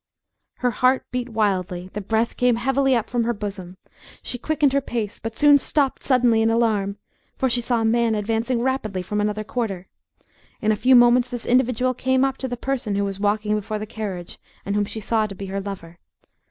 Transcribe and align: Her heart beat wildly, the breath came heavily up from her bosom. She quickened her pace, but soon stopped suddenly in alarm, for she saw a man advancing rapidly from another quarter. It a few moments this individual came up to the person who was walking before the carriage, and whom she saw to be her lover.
Her 0.55 0.71
heart 0.71 1.05
beat 1.11 1.29
wildly, 1.29 1.91
the 1.93 2.01
breath 2.01 2.35
came 2.35 2.55
heavily 2.55 2.95
up 2.95 3.07
from 3.07 3.23
her 3.23 3.35
bosom. 3.35 3.77
She 4.23 4.39
quickened 4.39 4.73
her 4.73 4.81
pace, 4.81 5.19
but 5.19 5.37
soon 5.37 5.59
stopped 5.59 6.01
suddenly 6.01 6.41
in 6.41 6.49
alarm, 6.49 6.97
for 7.35 7.47
she 7.51 7.61
saw 7.61 7.81
a 7.81 7.85
man 7.85 8.15
advancing 8.15 8.61
rapidly 8.63 9.03
from 9.03 9.21
another 9.21 9.43
quarter. 9.43 9.89
It 10.59 10.71
a 10.71 10.75
few 10.75 10.95
moments 10.95 11.29
this 11.29 11.45
individual 11.45 11.93
came 11.93 12.25
up 12.25 12.37
to 12.37 12.47
the 12.47 12.57
person 12.57 12.95
who 12.95 13.05
was 13.05 13.19
walking 13.19 13.53
before 13.53 13.77
the 13.77 13.85
carriage, 13.85 14.39
and 14.65 14.73
whom 14.75 14.85
she 14.85 14.99
saw 15.01 15.27
to 15.27 15.35
be 15.35 15.45
her 15.53 15.61
lover. 15.61 15.99